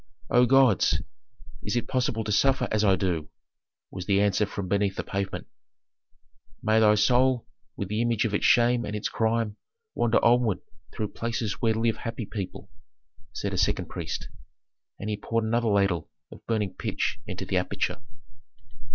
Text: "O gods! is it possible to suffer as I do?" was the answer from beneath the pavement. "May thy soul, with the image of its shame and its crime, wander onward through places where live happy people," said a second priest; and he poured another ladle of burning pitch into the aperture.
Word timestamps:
"O 0.31 0.47
gods! 0.47 0.99
is 1.61 1.75
it 1.75 1.87
possible 1.87 2.23
to 2.23 2.31
suffer 2.31 2.67
as 2.71 2.83
I 2.83 2.95
do?" 2.95 3.29
was 3.91 4.07
the 4.07 4.19
answer 4.19 4.47
from 4.47 4.67
beneath 4.67 4.95
the 4.95 5.03
pavement. 5.03 5.45
"May 6.63 6.79
thy 6.79 6.95
soul, 6.95 7.45
with 7.75 7.87
the 7.89 8.01
image 8.01 8.25
of 8.25 8.33
its 8.33 8.43
shame 8.43 8.83
and 8.83 8.95
its 8.95 9.07
crime, 9.09 9.57
wander 9.93 10.17
onward 10.25 10.61
through 10.91 11.09
places 11.09 11.61
where 11.61 11.75
live 11.75 11.97
happy 11.97 12.25
people," 12.25 12.71
said 13.31 13.53
a 13.53 13.59
second 13.59 13.89
priest; 13.89 14.27
and 14.97 15.07
he 15.07 15.17
poured 15.17 15.43
another 15.43 15.69
ladle 15.69 16.09
of 16.31 16.43
burning 16.47 16.73
pitch 16.73 17.19
into 17.27 17.45
the 17.45 17.57
aperture. 17.57 18.01